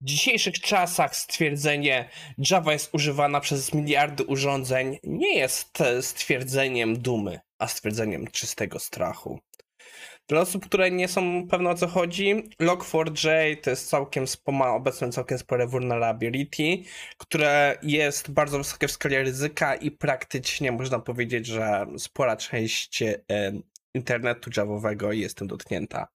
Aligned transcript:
W 0.00 0.04
dzisiejszych 0.04 0.60
czasach 0.60 1.16
stwierdzenie 1.16 2.08
Java 2.50 2.72
jest 2.72 2.94
używana 2.94 3.40
przez 3.40 3.74
miliardy 3.74 4.24
urządzeń 4.24 4.98
nie 5.04 5.38
jest 5.38 5.80
e, 5.80 6.02
stwierdzeniem 6.02 6.98
dumy, 6.98 7.40
a 7.58 7.68
stwierdzeniem 7.68 8.26
czystego 8.26 8.78
strachu. 8.78 9.40
Dla 10.28 10.40
osób, 10.40 10.66
które 10.66 10.90
nie 10.90 11.08
są 11.08 11.48
pewne 11.48 11.70
o 11.70 11.74
co 11.74 11.88
chodzi, 11.88 12.34
Log4j 12.60 13.56
to 13.62 13.70
jest 13.70 13.88
całkiem 13.88 14.24
ma 14.52 14.74
obecnie 14.74 15.08
całkiem 15.08 15.38
spore 15.38 15.66
vulnerability, 15.66 16.82
które 17.18 17.78
jest 17.82 18.30
bardzo 18.30 18.58
wysokie 18.58 18.88
w 18.88 18.92
skali 18.92 19.16
ryzyka 19.16 19.74
i 19.74 19.90
praktycznie 19.90 20.72
można 20.72 20.98
powiedzieć, 20.98 21.46
że 21.46 21.86
spora 21.98 22.36
część 22.36 23.02
e, 23.02 23.22
internetu 23.94 24.50
javowego 24.56 25.12
jest 25.12 25.36
tym 25.36 25.48
dotknięta. 25.48 26.08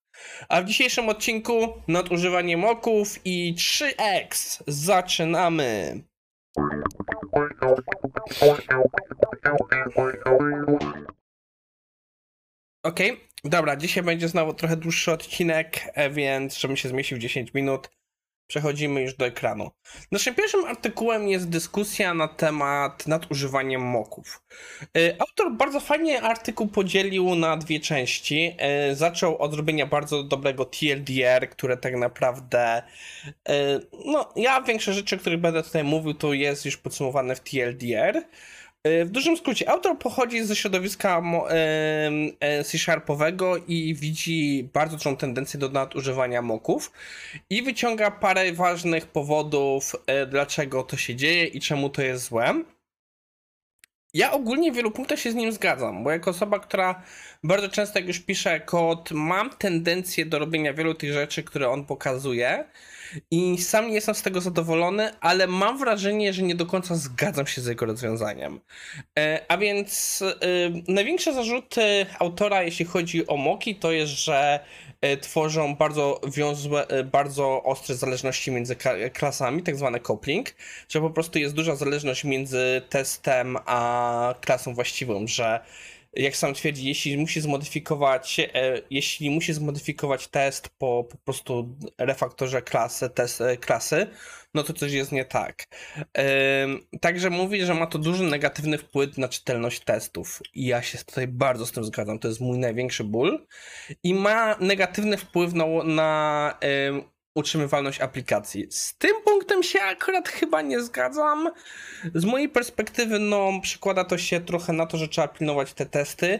A 0.50 0.61
w 0.61 0.66
dzisiejszym 0.66 1.09
odcinku 1.09 1.73
nadużywanie 1.88 2.57
moków 2.57 3.20
i 3.25 3.55
3x. 3.57 4.63
Zaczynamy! 4.68 6.02
Okay, 12.84 13.17
dobra, 13.43 13.76
dzisiaj 13.76 14.04
będzie 14.04 14.27
znowu 14.27 14.54
trochę 14.54 14.77
dłuższy 14.77 15.12
odcinek, 15.12 15.81
e, 15.93 16.09
więc 16.09 16.57
żebym 16.57 16.77
się 16.77 16.90
zmieścił 16.90 17.18
w 17.18 17.21
10 17.21 17.54
minut, 17.54 17.90
Przechodzimy 18.48 19.02
już 19.02 19.13
do 19.13 19.26
ekranu. 19.26 19.70
Naszym 20.12 20.35
pierwszym 20.35 20.66
artykułem 20.66 21.27
jest 21.27 21.49
dyskusja 21.49 22.13
na 22.13 22.27
temat 22.27 23.08
nadużywania 23.08 23.80
moków. 23.80 24.41
E, 24.98 25.16
autor 25.20 25.58
bardzo 25.58 25.80
fajnie 25.80 26.21
artykuł 26.21 26.68
podzielił 26.68 27.35
na 27.35 27.58
dwie 27.58 27.80
części. 27.80 28.55
E, 28.58 28.95
zaczął 28.95 29.38
od 29.38 29.54
zrobienia 29.54 29.85
bardzo 29.85 30.23
dobrego 30.23 30.66
TLDR, 30.66 31.49
które 31.49 31.77
tak 31.77 31.95
naprawdę. 31.95 32.84
E, 33.49 33.80
no, 34.05 34.34
ja 34.35 34.62
większe 34.62 34.93
rzeczy, 34.93 35.16
o 35.16 35.20
których 35.20 35.40
będę 35.40 35.63
tutaj 35.63 35.84
mówił, 35.84 36.13
to 36.13 36.34
jest 36.34 36.66
już 36.66 36.77
podsumowane 36.77 37.35
w 37.35 37.40
TLDR. 37.40 38.23
E, 38.86 39.05
w 39.05 39.10
dużym 39.10 39.38
skrócie, 39.38 39.70
autor 39.70 39.98
pochodzi 40.00 40.46
ze 40.46 40.55
środowiska 40.55 41.22
e, 42.40 42.64
C-Sharpowego 42.64 43.58
i 43.58 43.96
widzi 43.96 44.70
bardzo 44.74 44.98
dużą 44.98 45.18
tendencję 45.18 45.60
do 45.60 45.70
nadużywania 45.70 46.41
moków 46.41 46.91
i 47.50 47.63
wyciąga 47.63 48.12
parę 48.12 48.54
ważnych 48.54 49.08
powodów, 49.08 49.96
e, 50.08 50.26
dlaczego 50.26 50.84
to 50.84 50.98
się 50.98 51.16
dzieje 51.16 51.46
i 51.46 51.60
czemu 51.60 51.90
to 51.90 52.02
jest 52.02 52.24
złe. 52.24 52.63
Ja 54.13 54.32
ogólnie 54.32 54.72
w 54.72 54.76
wielu 54.76 54.91
punktach 54.91 55.20
się 55.20 55.32
z 55.32 55.36
nim 55.36 55.52
zgadzam, 55.52 56.04
bo 56.04 56.12
jako 56.12 56.32
osoba, 56.32 56.60
która 56.60 57.04
bardzo 57.44 57.70
często 57.70 58.00
jak 58.00 58.08
już 58.08 58.20
pisze 58.20 58.60
kod, 58.60 59.12
mam 59.12 59.50
tendencję 59.50 60.26
do 60.26 60.40
robienia 60.40 60.74
wielu 60.74 60.94
tych 60.94 61.13
rzeczy, 61.13 61.44
które 61.44 61.70
on 61.70 61.86
pokazuje 61.86 62.66
i 63.31 63.57
sam 63.57 63.87
nie 63.87 63.93
jestem 63.93 64.16
z 64.16 64.22
tego 64.22 64.41
zadowolony, 64.41 65.11
ale 65.19 65.47
mam 65.47 65.78
wrażenie, 65.78 66.34
że 66.34 66.41
nie 66.41 66.56
do 66.56 66.66
końca 66.66 66.95
zgadzam 66.95 67.47
się 67.47 67.61
z 67.61 67.66
jego 67.66 67.85
rozwiązaniem. 67.85 68.59
E, 69.19 69.45
a 69.47 69.57
więc 69.57 70.22
e, 70.22 70.35
największe 70.88 71.33
zarzuty 71.33 72.06
autora, 72.19 72.63
jeśli 72.63 72.85
chodzi 72.85 73.28
o 73.28 73.38
moki, 73.38 73.75
to 73.75 73.91
jest, 73.91 74.11
że 74.11 74.59
e, 75.01 75.17
tworzą 75.17 75.75
bardzo 75.75 76.22
wiązłe, 76.33 76.88
bardzo 77.11 77.63
ostre 77.63 77.95
zależności 77.95 78.51
między 78.51 78.75
klasami, 79.13 79.63
tak 79.63 79.75
zwane 79.75 80.00
coupling, 80.00 80.56
że 80.89 81.01
po 81.01 81.09
prostu 81.09 81.39
jest 81.39 81.56
duża 81.56 81.75
zależność 81.75 82.23
między 82.23 82.81
testem 82.89 83.57
a 83.66 84.35
klasą 84.41 84.73
właściwą, 84.73 85.28
że 85.28 85.59
jak 86.16 86.35
sam 86.35 86.53
twierdzi, 86.53 86.88
jeśli 86.88 87.18
musi 87.18 87.41
zmodyfikować, 87.41 88.40
e, 88.40 88.81
jeśli 88.90 89.30
musi 89.30 89.53
zmodyfikować 89.53 90.28
test 90.28 90.69
po 90.78 91.03
po 91.09 91.18
prostu 91.18 91.78
refaktorze 91.97 92.62
klasy, 92.62 93.09
test, 93.09 93.41
e, 93.41 93.57
klasy, 93.57 94.07
no 94.53 94.63
to 94.63 94.74
coś 94.74 94.91
jest 94.91 95.12
nie 95.12 95.25
tak. 95.25 95.66
także 97.02 97.30
mówi, 97.30 97.66
że 97.66 97.74
ma 97.74 97.88
to 97.88 98.00
duży 98.00 98.24
negatywny 98.24 98.78
wpływ 98.78 99.18
na 99.18 99.28
czytelność 99.30 99.80
testów. 99.80 100.41
I 100.53 100.66
ja 100.66 100.81
się 100.81 100.97
tutaj 100.97 101.28
bardzo 101.28 101.66
z 101.66 101.72
tym 101.72 101.84
zgadzam. 101.84 102.19
To 102.19 102.28
jest 102.28 102.41
mój 102.41 102.57
największy 102.57 103.03
ból. 103.03 103.45
I 104.03 104.13
ma 104.13 104.57
negatywny 104.59 105.18
wpływ 105.18 105.53
na, 105.53 105.66
na 105.84 106.57
utrzymywalność 107.35 108.01
aplikacji. 108.01 108.68
Z 108.69 108.97
tym 108.97 109.16
punktem 109.25 109.63
się 109.63 109.81
akurat 109.81 110.29
chyba 110.29 110.62
nie 110.62 110.81
zgadzam. 110.81 111.50
Z 112.16 112.25
mojej 112.25 112.50
perspektywy, 112.50 113.19
no, 113.19 113.51
przykłada 113.62 114.03
to 114.03 114.18
się 114.18 114.40
trochę 114.41 114.73
na 114.73 114.85
to, 114.85 114.97
że 114.97 115.07
trzeba 115.07 115.28
pilnować 115.28 115.74
te 115.74 115.85
testy, 115.85 116.40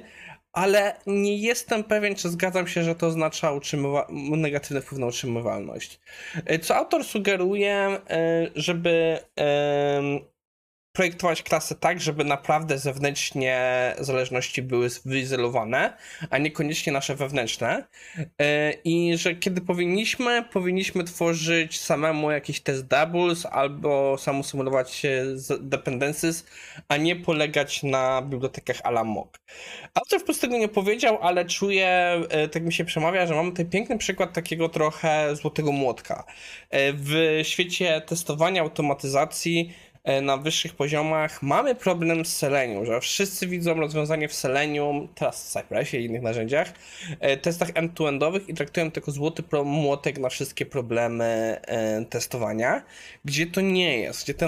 ale 0.54 0.96
nie 1.08 1.38
jestem 1.38 1.84
pewien, 1.84 2.16
czy 2.16 2.30
zgadzam 2.30 2.68
się, 2.68 2.84
że 2.84 2.96
to 2.96 3.08
oznacza 3.08 3.52
utrzymywa- 3.52 4.06
negatywny 4.38 4.82
wpływ 4.82 5.00
na 5.00 5.08
utrzymywalność. 5.08 6.00
Co 6.62 6.76
autor 6.76 7.04
sugeruje, 7.04 7.74
e, 7.74 8.00
żeby 8.56 9.20
projektować 10.96 11.44
klasy 11.44 11.76
tak, 11.76 12.02
żeby 12.02 12.24
naprawdę 12.24 12.78
zewnętrznie 12.78 13.60
zależności 14.00 14.62
były 14.62 14.90
wyizolowane, 15.06 15.98
a 16.30 16.38
niekoniecznie 16.38 16.94
nasze 16.94 17.16
wewnętrzne. 17.16 17.86
E, 18.42 18.72
I 18.84 19.18
że 19.18 19.36
kiedy 19.36 19.62
powinniśmy, 19.62 20.44
powinniśmy 20.54 21.04
tworzyć 21.04 21.80
samemu 21.80 22.32
jakiś 22.32 22.60
test 22.62 22.88
doubles 22.88 23.46
albo 23.46 24.18
samo 24.18 24.44
symulować 24.44 25.02
dependencies, 25.60 26.46
a 26.88 26.98
nie 26.98 27.16
polegać 27.16 27.84
na 27.84 28.22
bibliotekach 28.22 28.78
ala 28.84 29.04
mock. 29.04 29.40
Autor 29.94 30.20
wprost 30.20 30.42
tego 30.42 30.58
nie 30.58 30.68
powiedział, 30.68 31.18
ale 31.22 31.46
czuję, 31.46 31.88
e, 32.30 32.48
tak 32.48 32.64
mi 32.64 32.74
się 32.74 32.86
przemawia, 32.86 33.28
że 33.28 33.36
mamy 33.36 33.50
tutaj 33.50 33.66
piękny 33.66 33.98
przykład 33.98 34.34
takiego 34.34 34.70
trochę 34.70 35.36
złotego 35.36 35.72
młotka. 35.72 36.24
E, 36.70 36.94
w 36.94 37.40
świecie 37.44 38.02
testowania, 38.02 38.62
automatyzacji 38.62 39.74
na 40.22 40.38
wyższych 40.38 40.76
poziomach 40.76 41.44
mamy 41.44 41.76
problem 41.76 42.26
z 42.26 42.36
Selenium, 42.36 42.86
że 42.86 43.02
wszyscy 43.02 43.48
widzą 43.48 43.74
rozwiązanie 43.74 44.28
w 44.28 44.34
Selenium, 44.34 45.08
teraz 45.16 45.46
w 45.46 45.50
Cypressie 45.50 45.98
i 45.98 46.06
innych 46.06 46.22
narzędziach, 46.22 46.74
e, 47.20 47.38
testach 47.38 47.70
end-to-endowych 47.74 48.50
i 48.50 48.54
traktują 48.54 48.92
to 48.92 49.00
jako 49.00 49.12
złoty 49.12 49.44
młotek 49.66 50.18
na 50.18 50.30
wszystkie 50.30 50.66
problemy 50.66 51.26
e, 51.68 52.06
testowania, 52.06 52.84
gdzie 53.26 53.48
to 53.48 53.62
nie 53.62 54.00
jest, 54.00 54.24
gdzie 54.24 54.34
te 54.34 54.48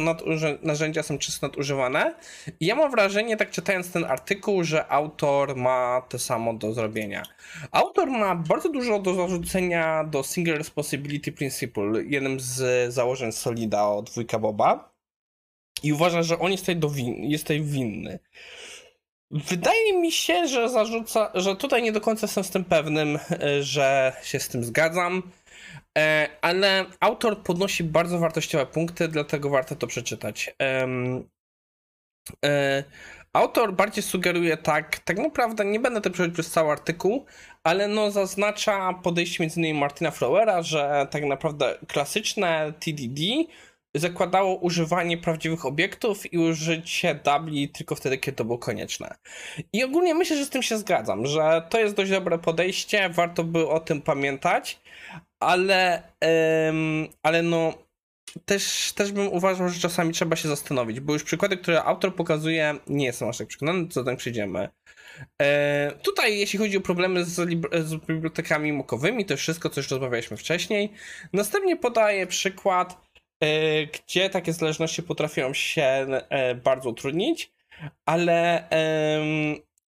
narzędzia 0.61 1.03
są 1.03 1.17
czysto 1.17 1.47
nadużywane. 1.47 2.15
I 2.59 2.65
ja 2.65 2.75
mam 2.75 2.91
wrażenie, 2.91 3.37
tak 3.37 3.51
czytając 3.51 3.91
ten 3.91 4.05
artykuł, 4.05 4.63
że 4.63 4.91
autor 4.91 5.55
ma 5.55 6.01
to 6.09 6.19
samo 6.19 6.53
do 6.53 6.73
zrobienia. 6.73 7.23
Autor 7.71 8.07
ma 8.07 8.35
bardzo 8.35 8.69
dużo 8.69 8.99
do 8.99 9.13
zarzucenia 9.13 10.03
do 10.03 10.23
Single 10.23 10.57
Responsibility 10.57 11.31
Principle, 11.31 12.03
jednym 12.03 12.39
z 12.39 12.93
założeń 12.93 13.31
Solida 13.31 13.87
od 13.87 14.09
dwójka 14.09 14.39
Boba. 14.39 14.96
I 15.83 15.93
uważa, 15.93 16.23
że 16.23 16.39
on 16.39 16.51
jest 16.51 16.63
tutaj, 16.63 16.75
do 16.75 16.89
win 16.89 17.23
jest 17.23 17.43
tutaj 17.43 17.61
winny. 17.61 18.19
Wydaje 19.31 19.99
mi 19.99 20.11
się, 20.11 20.47
że 20.47 20.69
zarzuca, 20.69 21.31
że 21.35 21.55
tutaj 21.55 21.83
nie 21.83 21.91
do 21.91 22.01
końca 22.01 22.27
jestem 22.27 22.43
z 22.43 22.49
tym 22.49 22.65
pewnym, 22.65 23.19
e, 23.31 23.63
że 23.63 24.13
się 24.23 24.39
z 24.39 24.47
tym 24.47 24.63
zgadzam, 24.63 25.23
e, 25.97 26.29
ale 26.41 26.85
autor 26.99 27.43
podnosi 27.43 27.83
bardzo 27.83 28.19
wartościowe 28.19 28.65
punkty, 28.65 29.07
dlatego 29.07 29.49
warto 29.49 29.75
to 29.75 29.87
przeczytać. 29.87 30.55
E, 32.45 32.83
autor 33.33 33.73
bardziej 33.73 34.03
sugeruje 34.03 34.57
tak, 34.57 34.99
tak 34.99 35.17
naprawdę 35.17 35.65
nie 35.65 35.79
będę 35.79 36.01
to 36.01 36.09
przechodzić 36.09 36.33
przez 36.33 36.51
cały 36.51 36.71
artykuł, 36.71 37.25
ale 37.63 37.87
no 37.87 38.11
zaznacza 38.11 38.93
podejście 39.03 39.43
między 39.43 39.59
innymi 39.59 39.79
Martina 39.79 40.11
Flowera, 40.11 40.61
że 40.61 41.07
tak 41.11 41.25
naprawdę 41.25 41.77
klasyczne 41.87 42.73
TDD 42.79 43.21
zakładało 43.99 44.55
używanie 44.55 45.17
prawdziwych 45.17 45.65
obiektów 45.65 46.33
i 46.33 46.37
użycie 46.37 47.19
dubli 47.25 47.69
tylko 47.69 47.95
wtedy, 47.95 48.17
kiedy 48.17 48.35
to 48.35 48.45
było 48.45 48.57
konieczne. 48.57 49.15
I 49.73 49.83
ogólnie 49.83 50.13
myślę, 50.13 50.37
że 50.37 50.45
z 50.45 50.49
tym 50.49 50.63
się 50.63 50.77
zgadzam, 50.77 51.25
że 51.25 51.67
to 51.69 51.79
jest 51.79 51.95
dość 51.95 52.11
dobre 52.11 52.39
podejście, 52.39 53.09
warto 53.09 53.43
by 53.43 53.67
o 53.67 53.79
tym 53.79 54.01
pamiętać, 54.01 54.79
ale, 55.39 56.03
ym, 56.69 57.07
ale 57.23 57.41
no 57.41 57.73
też, 58.45 58.93
też 58.95 59.11
bym 59.11 59.27
uważał, 59.27 59.69
że 59.69 59.79
czasami 59.79 60.13
trzeba 60.13 60.35
się 60.35 60.47
zastanowić, 60.47 60.99
bo 60.99 61.13
już 61.13 61.23
przykłady, 61.23 61.57
które 61.57 61.83
autor 61.83 62.15
pokazuje, 62.15 62.75
nie 62.87 63.05
jestem 63.05 63.29
aż 63.29 63.37
tak 63.37 63.47
przekonany, 63.47 63.87
co 63.87 64.03
tam 64.03 64.17
przyjdziemy. 64.17 64.69
E, 65.41 65.91
tutaj, 66.03 66.39
jeśli 66.39 66.59
chodzi 66.59 66.77
o 66.77 66.81
problemy 66.81 67.25
z, 67.25 67.35
z 67.85 67.95
bibliotekami 67.95 68.73
mokowymi, 68.73 69.25
to 69.25 69.37
wszystko, 69.37 69.69
co 69.69 69.79
już 69.79 69.91
rozmawialiśmy 69.91 70.37
wcześniej. 70.37 70.93
Następnie 71.33 71.75
podaję 71.75 72.27
przykład 72.27 73.06
gdzie 73.93 74.29
takie 74.29 74.53
zależności 74.53 75.03
potrafią 75.03 75.53
się 75.53 75.83
e, 75.83 76.55
bardzo 76.55 76.89
utrudnić, 76.89 77.51
ale, 78.05 78.67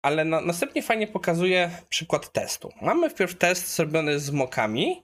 ale 0.02 0.26
na, 0.26 0.42
następnie 0.42 0.82
fajnie 0.84 1.08
pokazuje 1.08 1.72
przykład 1.90 2.32
testu. 2.32 2.70
Mamy 2.82 3.10
wpierw 3.10 3.36
test 3.36 3.76
zrobiony 3.76 4.20
z 4.20 4.32
mokami 4.32 5.04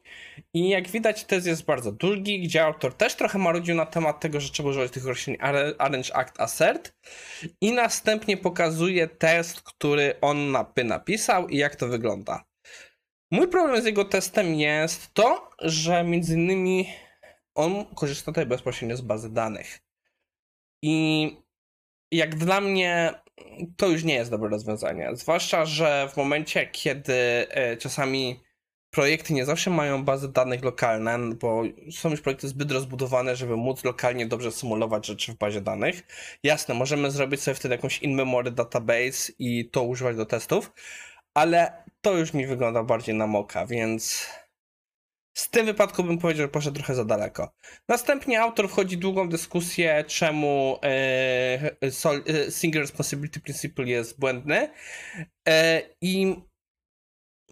i 0.53 0.69
jak 0.69 0.89
widać 0.89 1.23
test 1.23 1.47
jest 1.47 1.65
bardzo 1.65 1.91
długi, 1.91 2.41
gdzie 2.41 2.63
autor 2.63 2.93
też 2.93 3.15
trochę 3.15 3.37
marudził 3.39 3.75
na 3.75 3.85
temat 3.85 4.19
tego, 4.19 4.39
że 4.39 4.49
trzeba 4.49 4.69
używać 4.69 4.91
tych 4.91 5.05
roślin 5.05 5.37
Arrange 5.77 6.15
Act 6.15 6.39
Assert 6.39 6.93
i 7.61 7.71
następnie 7.71 8.37
pokazuje 8.37 9.07
test, 9.07 9.61
który 9.61 10.15
on 10.21 10.57
by 10.75 10.83
napisał 10.83 11.47
i 11.47 11.57
jak 11.57 11.75
to 11.75 11.87
wygląda. 11.87 12.43
Mój 13.31 13.47
problem 13.47 13.81
z 13.81 13.85
jego 13.85 14.05
testem 14.05 14.55
jest 14.55 15.13
to, 15.13 15.49
że 15.61 16.03
między 16.03 16.33
innymi 16.33 16.89
on 17.55 17.85
korzysta 17.95 18.31
tutaj 18.31 18.45
bezpośrednio 18.45 18.97
z 18.97 19.01
bazy 19.01 19.33
danych. 19.33 19.79
I 20.83 21.37
jak 22.11 22.35
dla 22.35 22.61
mnie 22.61 23.13
to 23.77 23.87
już 23.87 24.03
nie 24.03 24.13
jest 24.13 24.31
dobre 24.31 24.49
rozwiązanie. 24.49 25.09
Zwłaszcza, 25.13 25.65
że 25.65 26.09
w 26.13 26.17
momencie, 26.17 26.67
kiedy 26.67 27.13
e, 27.49 27.77
czasami 27.77 28.39
projekty 28.91 29.33
nie 29.33 29.45
zawsze 29.45 29.69
mają 29.69 30.03
bazy 30.05 30.31
danych 30.31 30.63
lokalne, 30.63 31.19
bo 31.35 31.63
są 31.91 32.09
już 32.09 32.21
projekty 32.21 32.47
zbyt 32.47 32.71
rozbudowane, 32.71 33.35
żeby 33.35 33.57
móc 33.57 33.83
lokalnie 33.83 34.25
dobrze 34.25 34.51
symulować 34.51 35.05
rzeczy 35.05 35.33
w 35.33 35.37
bazie 35.37 35.61
danych. 35.61 36.03
Jasne, 36.43 36.75
możemy 36.75 37.11
zrobić 37.11 37.41
sobie 37.41 37.55
wtedy 37.55 37.75
jakąś 37.75 37.99
in-memory 37.99 38.51
database 38.51 39.33
i 39.39 39.69
to 39.69 39.83
używać 39.83 40.17
do 40.17 40.25
testów, 40.25 40.71
ale 41.33 41.83
to 42.01 42.17
już 42.17 42.33
mi 42.33 42.47
wygląda 42.47 42.83
bardziej 42.83 43.15
na 43.15 43.27
moka, 43.27 43.65
więc 43.65 44.27
w 45.43 45.49
tym 45.49 45.65
wypadku 45.65 46.03
bym 46.03 46.17
powiedział, 46.17 46.43
że 46.45 46.51
poszedł 46.51 46.75
trochę 46.75 46.95
za 46.95 47.05
daleko. 47.05 47.51
Następnie 47.87 48.41
autor 48.41 48.69
wchodzi 48.69 48.97
w 48.97 48.99
długą 48.99 49.29
dyskusję, 49.29 50.03
czemu 50.07 50.79
e, 51.81 51.91
sol, 51.91 52.23
e, 52.27 52.51
Single 52.51 52.81
Responsibility 52.81 53.39
Principle 53.39 53.85
jest 53.85 54.19
błędny. 54.19 54.69
E, 55.47 55.81
I 56.01 56.35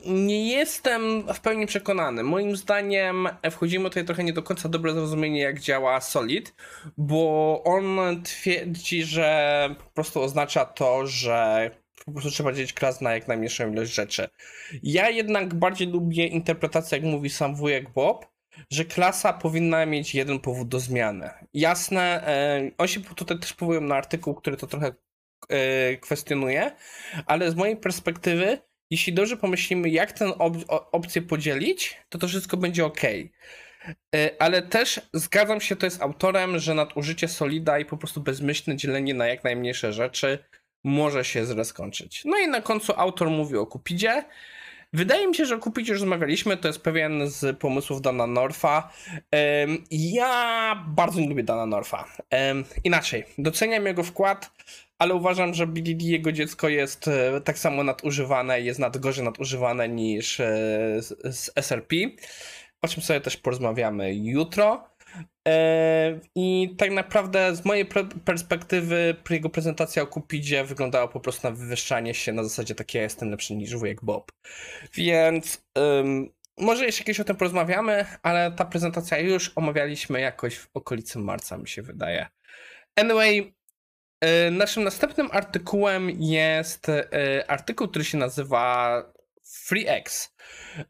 nie 0.05 0.51
jestem 0.51 1.33
w 1.33 1.39
pełni 1.39 1.65
przekonany. 1.67 2.23
Moim 2.23 2.55
zdaniem 2.55 3.29
wchodzimy 3.51 3.89
tutaj 3.89 4.05
trochę 4.05 4.23
nie 4.23 4.33
do 4.33 4.43
końca 4.43 4.69
dobre 4.69 4.93
zrozumienie, 4.93 5.41
jak 5.41 5.59
działa 5.59 6.01
Solid, 6.01 6.55
bo 6.97 7.61
on 7.65 7.97
twierdzi, 8.23 9.03
że 9.03 9.75
po 9.77 9.91
prostu 9.91 10.21
oznacza 10.21 10.65
to, 10.65 11.07
że 11.07 11.71
po 12.07 12.11
prostu 12.11 12.31
trzeba 12.31 12.53
dzielić 12.53 12.73
klas 12.73 13.01
na 13.01 13.13
jak 13.13 13.27
najmniejszą 13.27 13.71
ilość 13.71 13.93
rzeczy. 13.93 14.29
Ja 14.83 15.09
jednak 15.09 15.53
bardziej 15.53 15.87
lubię 15.87 16.27
interpretację, 16.27 16.97
jak 16.97 17.07
mówi 17.07 17.29
sam 17.29 17.55
wujek 17.55 17.89
Bob, 17.89 18.25
że 18.71 18.85
klasa 18.85 19.33
powinna 19.33 19.85
mieć 19.85 20.15
jeden 20.15 20.39
powód 20.39 20.67
do 20.67 20.79
zmiany. 20.79 21.29
Jasne, 21.53 22.27
e, 22.27 22.71
on 22.77 22.87
się 22.87 23.01
tutaj 23.01 23.39
też 23.39 23.53
powołują 23.53 23.81
na 23.81 23.95
artykuł, 23.95 24.35
który 24.35 24.57
to 24.57 24.67
trochę 24.67 24.91
e, 25.49 25.97
kwestionuje, 25.97 26.71
ale 27.25 27.51
z 27.51 27.55
mojej 27.55 27.77
perspektywy, 27.77 28.57
jeśli 28.89 29.13
dobrze 29.13 29.37
pomyślimy, 29.37 29.89
jak 29.89 30.11
tę 30.11 30.37
op 30.37 30.55
opcję 30.91 31.21
podzielić, 31.21 31.97
to 32.09 32.17
to 32.17 32.27
wszystko 32.27 32.57
będzie 32.57 32.85
ok. 32.85 33.01
E, 34.15 34.29
ale 34.39 34.61
też 34.61 35.01
zgadzam 35.13 35.61
się 35.61 35.75
to 35.75 35.89
z 35.89 36.01
autorem, 36.01 36.59
że 36.59 36.73
nadużycie 36.73 37.27
solida 37.27 37.79
i 37.79 37.85
po 37.85 37.97
prostu 37.97 38.21
bezmyślne 38.21 38.75
dzielenie 38.75 39.13
na 39.13 39.27
jak 39.27 39.43
najmniejsze 39.43 39.93
rzeczy 39.93 40.39
może 40.83 41.25
się 41.25 41.45
źle 41.45 41.65
skończyć. 41.65 42.21
No 42.25 42.37
i 42.37 42.47
na 42.47 42.61
końcu 42.61 42.93
autor 42.95 43.29
mówi 43.29 43.57
o 43.57 43.65
Kupidzie. 43.65 44.23
Wydaje 44.93 45.27
mi 45.27 45.35
się, 45.35 45.45
że 45.45 45.57
Kupidzie 45.57 45.93
już 45.93 46.01
rozmawialiśmy, 46.01 46.57
to 46.57 46.67
jest 46.67 46.81
pewien 46.81 47.29
z 47.29 47.59
pomysłów 47.59 48.01
Dana 48.01 48.27
Norfa. 48.27 48.91
Ja 49.91 50.85
bardzo 50.87 51.19
nie 51.19 51.29
lubię 51.29 51.43
Dana 51.43 51.65
Norfa. 51.65 52.05
Inaczej, 52.83 53.23
doceniam 53.37 53.85
jego 53.85 54.03
wkład, 54.03 54.51
ale 54.99 55.15
uważam, 55.15 55.53
że 55.53 55.67
BDD 55.67 56.05
jego 56.05 56.31
dziecko 56.31 56.69
jest 56.69 57.07
e, 57.07 57.41
tak 57.41 57.57
samo 57.57 57.83
nadużywane, 57.83 58.61
jest 58.61 58.79
nad 58.79 58.97
gorzej 58.97 59.25
nadużywane 59.25 59.89
niż 59.89 60.39
e, 60.39 60.45
z 61.23 61.51
SRP, 61.55 61.95
o 62.81 62.87
czym 62.87 63.03
sobie 63.03 63.21
też 63.21 63.37
porozmawiamy 63.37 64.15
jutro. 64.15 64.89
E, 65.47 66.19
I 66.35 66.75
tak 66.77 66.91
naprawdę 66.91 67.55
z 67.55 67.65
mojej 67.65 67.85
perspektywy 68.25 69.15
jego 69.29 69.49
prezentacja 69.49 70.03
o 70.03 70.07
Kupidzie 70.07 70.63
wyglądała 70.63 71.07
po 71.07 71.19
prostu 71.19 71.47
na 71.47 71.55
wywyższanie 71.55 72.13
się 72.13 72.33
na 72.33 72.43
zasadzie 72.43 72.75
takie 72.75 72.97
ja 72.97 73.03
jestem 73.03 73.31
lepszy 73.31 73.55
niż 73.55 73.75
wujek 73.75 74.05
Bob. 74.05 74.31
Więc 74.93 75.65
um, 75.75 76.29
może 76.57 76.85
jeszcze 76.85 77.03
kiedyś 77.03 77.19
o 77.19 77.23
tym 77.23 77.35
porozmawiamy, 77.35 78.05
ale 78.23 78.51
ta 78.51 78.65
prezentacja 78.65 79.19
już 79.19 79.51
omawialiśmy 79.55 80.21
jakoś 80.21 80.57
w 80.57 80.69
okolicy 80.73 81.19
marca 81.19 81.57
mi 81.57 81.67
się 81.67 81.81
wydaje. 81.81 82.27
Anyway, 82.95 83.53
e, 84.21 84.51
naszym 84.51 84.83
następnym 84.83 85.29
artykułem 85.31 86.09
jest 86.09 86.89
e, 86.89 87.51
artykuł, 87.51 87.87
który 87.87 88.05
się 88.05 88.17
nazywa 88.17 89.03
FreeX. 89.47 90.35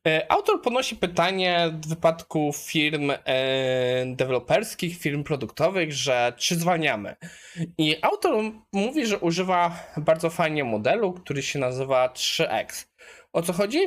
E, 0.07 0.31
autor 0.31 0.62
podnosi 0.62 0.95
pytanie 0.95 1.69
w 1.83 1.88
wypadku 1.89 2.51
firm 2.56 3.12
e, 3.12 4.06
deweloperskich, 4.06 4.98
firm 5.00 5.24
produktowych, 5.24 5.94
że 5.94 6.33
czy 6.38 6.56
zwalniamy. 6.56 7.15
I 7.77 7.95
autor 8.01 8.44
mówi, 8.74 9.06
że 9.06 9.19
używa 9.19 9.80
bardzo 9.98 10.30
fajnie 10.30 10.63
modelu, 10.63 11.13
który 11.13 11.44
się 11.44 11.59
nazywa 11.59 12.07
3X. 12.07 12.88
O 13.33 13.42
co 13.42 13.54
chodzi? 13.54 13.80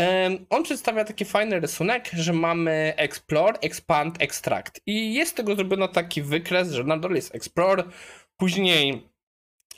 E, 0.00 0.30
on 0.50 0.62
przedstawia 0.62 1.04
taki 1.04 1.24
fajny 1.24 1.60
rysunek, 1.60 2.10
że 2.12 2.32
mamy 2.32 2.92
Explore, 2.96 3.58
Expand, 3.60 4.22
Extract. 4.22 4.80
I 4.86 5.14
jest 5.14 5.36
tego 5.36 5.54
zrobiony 5.56 5.88
taki 5.88 6.22
wykres, 6.22 6.70
że 6.70 6.84
na 6.84 6.96
dole 6.96 7.16
jest 7.16 7.34
Explore, 7.34 7.84
później 8.36 9.13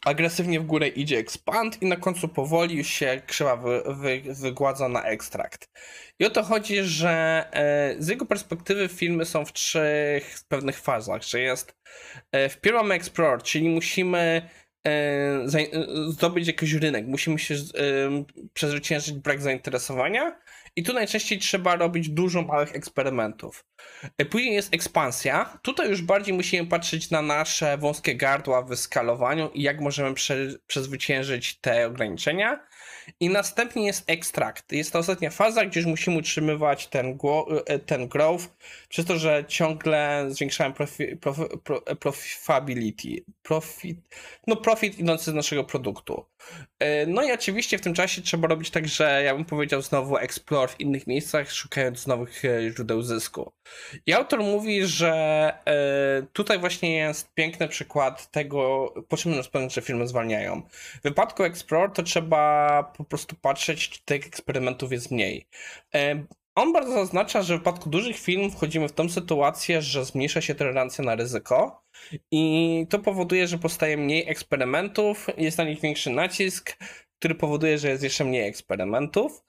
agresywnie 0.07 0.61
w 0.61 0.67
górę 0.67 0.89
idzie 0.89 1.19
expand 1.19 1.83
i 1.83 1.87
na 1.87 1.97
końcu 1.97 2.29
powoli 2.29 2.85
się 2.85 3.23
krzywa 3.27 3.57
wy, 3.57 3.83
wy, 3.87 4.23
wygładza 4.35 4.89
na 4.89 5.05
ekstrakt. 5.05 5.69
I 6.19 6.25
o 6.25 6.31
to 6.31 6.43
chodzi, 6.43 6.83
że 6.83 7.45
e, 7.53 7.95
z 7.99 8.09
jego 8.09 8.27
perspektywy 8.27 8.89
filmy 8.89 9.25
są 9.25 9.45
w 9.45 9.53
trzech 9.53 10.39
pewnych 10.49 10.81
fazach, 10.81 11.23
że 11.23 11.41
jest 11.41 11.77
e, 12.33 12.49
w 12.49 12.61
pierwszym 12.61 12.93
explore, 12.93 13.43
czyli 13.43 13.69
musimy 13.69 14.49
e, 14.87 15.49
zdobyć 16.09 16.47
jakiś 16.47 16.73
rynek, 16.73 17.07
musimy 17.07 17.39
się 17.39 17.55
przezwyciężyć 18.53 19.15
brak 19.15 19.43
zainteresowania 19.43 20.39
i 20.77 20.83
tu 20.83 20.93
najczęściej 20.93 21.39
trzeba 21.39 21.77
robić 21.77 22.09
dużo 22.09 22.43
małych 22.43 22.75
eksperymentów. 22.75 23.65
E, 24.19 24.25
później 24.25 24.55
jest 24.55 24.75
ekspansja. 24.75 25.59
Tutaj 25.63 25.89
już 25.91 26.03
bardziej 26.03 26.35
musimy 26.35 26.69
patrzeć 26.69 27.11
na 27.11 27.23
nasze 27.23 27.79
wąskie 27.79 28.15
gardła 28.15 28.63
w 28.63 28.77
skalowaniu 28.77 29.51
i 29.55 29.63
jak 29.63 29.81
możemy 29.81 30.15
prze, 30.15 30.37
przezwyciężyć 30.67 31.61
te 31.61 31.87
ograniczenia. 31.87 32.67
I 33.21 33.29
następnie 33.29 33.87
jest 33.87 34.11
ekstrakt. 34.11 34.73
Jest 34.73 34.93
to 34.93 34.99
ostatnia 34.99 35.31
faza, 35.31 35.65
gdzie 35.67 35.81
już 35.81 35.87
musimy 35.87 36.19
utrzymywać 36.19 36.87
ten, 36.87 37.19
e, 37.67 37.79
ten 37.79 38.09
growth, 38.09 38.45
przez 38.89 39.05
to, 39.05 39.19
że 39.19 39.45
ciągle 39.49 40.27
zwiększałem 40.29 40.73
profi, 40.73 41.17
profi, 41.17 41.43
profitability, 42.01 43.25
profit, 43.43 43.99
no 44.47 44.57
profit 44.57 44.99
idący 44.99 45.31
z 45.31 45.35
naszego 45.35 45.65
produktu. 45.65 46.27
E, 46.79 47.07
no 47.07 47.23
i 47.23 47.33
oczywiście 47.33 47.79
w 47.79 47.81
tym 47.81 47.95
czasie 47.95 48.23
trzeba 48.23 48.49
robić 48.49 48.71
tak, 48.71 48.89
że 48.89 49.23
ja 49.25 49.35
bym 49.35 49.45
powiedział 49.45 49.83
znowu 49.83 50.17
explore 50.17 50.69
w 50.69 50.81
innych 50.81 51.07
miejscach, 51.07 51.53
szukając 51.53 52.07
nowych 52.07 52.45
e, 52.45 52.71
źródeł 52.71 53.03
zysku. 53.03 53.53
I 54.07 54.13
autor 54.13 54.41
mówi, 54.41 54.87
że 54.87 55.37
tutaj 56.33 56.59
właśnie 56.59 56.97
jest 56.97 57.35
piękny 57.35 57.69
przykład 57.69 58.31
tego, 58.31 58.95
po 59.09 59.17
czym 59.17 59.37
nas 59.37 59.49
że 59.69 59.83
firmy 59.83 60.09
zwalniają. 60.09 60.63
W 61.01 61.03
wypadku 61.03 61.43
explore 61.43 61.93
to 61.93 62.03
trzeba 62.03 62.66
po 62.97 63.05
prostu 63.05 63.37
patrzeć, 63.37 63.89
czy 63.89 64.05
tych 64.05 64.27
eksperymentów 64.27 64.93
jest 64.93 65.11
mniej. 65.11 65.49
E, 65.95 66.25
on 66.55 66.73
bardzo 66.73 66.93
zaznacza, 66.93 67.43
że 67.43 67.55
w 67.55 67.61
przypadku 67.61 67.91
dużych 67.91 68.19
firm 68.19 68.51
wchodzimy 68.51 68.89
w 68.89 68.93
tą 68.93 69.09
sytuację, 69.09 69.83
że 69.83 70.05
zmniejsza 70.05 70.41
się 70.41 70.55
tolerancja 70.55 71.05
na 71.05 71.15
ryzyko 71.15 71.83
i 72.31 72.87
to 72.91 72.99
powoduje, 72.99 73.47
że 73.47 73.59
powstaje 73.59 73.97
mniej 73.97 74.29
eksperymentów, 74.29 75.27
jest 75.37 75.59
na 75.59 75.65
nich 75.65 75.81
większy 75.81 76.11
nacisk, 76.11 76.77
który 77.19 77.35
powoduje, 77.35 77.79
że 77.79 77.89
jest 77.89 78.03
jeszcze 78.03 78.25
mniej 78.25 78.49
eksperymentów, 78.49 79.45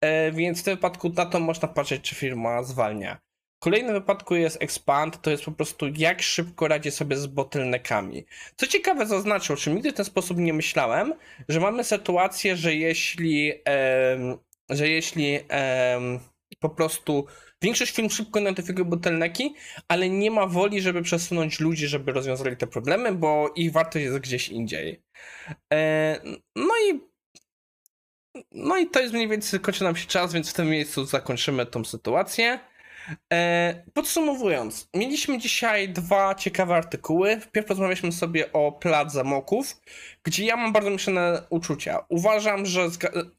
e, 0.00 0.32
więc 0.32 0.60
w 0.60 0.64
tym 0.64 0.74
wypadku 0.74 1.08
na 1.08 1.26
to 1.26 1.40
można 1.40 1.68
patrzeć, 1.68 2.02
czy 2.02 2.14
firma 2.14 2.62
zwalnia. 2.62 3.20
Kolejny 3.62 3.92
wypadku 3.92 4.34
jest 4.34 4.62
expand, 4.62 5.22
to 5.22 5.30
jest 5.30 5.44
po 5.44 5.52
prostu 5.52 5.86
jak 5.96 6.22
szybko 6.22 6.68
radzi 6.68 6.90
sobie 6.90 7.16
z 7.16 7.26
bottleneckami. 7.26 8.24
Co 8.56 8.66
ciekawe 8.66 9.06
zaznaczył, 9.06 9.56
czy 9.56 9.70
nigdy 9.70 9.92
w 9.92 9.94
ten 9.94 10.04
sposób 10.04 10.38
nie 10.38 10.52
myślałem, 10.52 11.14
że 11.48 11.60
mamy 11.60 11.84
sytuację, 11.84 12.56
że 12.56 12.74
jeśli, 12.74 13.52
um, 13.52 14.38
że 14.70 14.88
jeśli 14.88 15.38
um, 15.38 16.20
po 16.60 16.68
prostu 16.70 17.26
większość 17.62 17.94
firm 17.94 18.10
szybko 18.10 18.40
identyfikuje 18.40 18.84
bottlenecki, 18.84 19.54
ale 19.88 20.10
nie 20.10 20.30
ma 20.30 20.46
woli, 20.46 20.80
żeby 20.80 21.02
przesunąć 21.02 21.60
ludzi, 21.60 21.86
żeby 21.86 22.12
rozwiązali 22.12 22.56
te 22.56 22.66
problemy, 22.66 23.12
bo 23.12 23.52
ich 23.54 23.72
wartość 23.72 24.04
jest 24.04 24.18
gdzieś 24.18 24.48
indziej. 24.48 25.02
E, 25.72 26.20
no 26.56 26.74
i 26.90 27.00
no 28.52 28.78
i 28.78 28.86
to 28.90 29.00
jest 29.00 29.14
mniej 29.14 29.28
więcej, 29.28 29.60
kończy 29.60 29.84
nam 29.84 29.96
się 29.96 30.06
czas, 30.06 30.32
więc 30.32 30.50
w 30.50 30.54
tym 30.54 30.68
miejscu 30.68 31.04
zakończymy 31.04 31.66
tą 31.66 31.84
sytuację. 31.84 32.71
E, 33.32 33.82
podsumowując, 33.94 34.88
mieliśmy 34.94 35.38
dzisiaj 35.38 35.88
dwa 35.88 36.34
ciekawe 36.34 36.74
artykuły. 36.74 37.40
Wpierw 37.40 37.68
rozmawialiśmy 37.68 38.12
sobie 38.12 38.52
o 38.52 38.72
plac 38.72 39.12
zamoków, 39.12 39.80
gdzie 40.22 40.44
ja 40.44 40.56
mam 40.56 40.72
bardzo 40.72 40.90
mieszane 40.90 41.42
uczucia. 41.50 42.04
Uważam, 42.08 42.66
że 42.66 42.88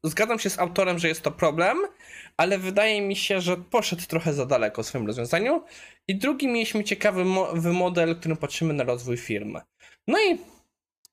zgadzam 0.03 0.39
się 0.39 0.49
z 0.49 0.59
autorem, 0.59 0.99
że 0.99 1.07
jest 1.07 1.21
to 1.21 1.31
problem, 1.31 1.77
ale 2.37 2.57
wydaje 2.57 3.01
mi 3.01 3.15
się, 3.15 3.41
że 3.41 3.57
poszedł 3.57 4.03
trochę 4.07 4.33
za 4.33 4.45
daleko 4.45 4.83
w 4.83 4.85
swoim 4.85 5.07
rozwiązaniu. 5.07 5.63
I 6.07 6.15
drugi 6.15 6.47
mieliśmy 6.47 6.83
ciekawy 6.83 7.25
mo 7.25 7.53
model, 7.55 8.15
którym 8.15 8.37
patrzymy 8.37 8.73
na 8.73 8.83
rozwój 8.83 9.17
firmy. 9.17 9.61
No 10.07 10.17
i 10.19 10.37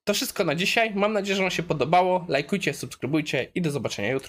to 0.04 0.14
wszystko 0.14 0.44
na 0.44 0.54
dzisiaj. 0.54 0.94
Mam 0.94 1.12
nadzieję, 1.12 1.36
że 1.36 1.42
Wam 1.42 1.50
się 1.50 1.62
podobało. 1.62 2.24
Lajkujcie, 2.28 2.74
subskrybujcie 2.74 3.50
i 3.54 3.62
do 3.62 3.70
zobaczenia 3.70 4.10
jutro. 4.10 4.28